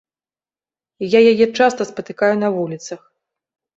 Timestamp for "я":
1.09-1.19